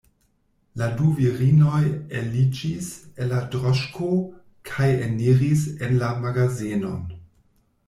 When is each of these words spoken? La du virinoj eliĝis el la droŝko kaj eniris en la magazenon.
La 0.81 0.85
du 1.01 1.09
virinoj 1.19 1.81
eliĝis 2.21 2.89
el 3.25 3.29
la 3.35 3.43
droŝko 3.57 4.09
kaj 4.73 4.91
eniris 5.11 5.69
en 5.77 5.97
la 6.07 6.13
magazenon. 6.27 7.01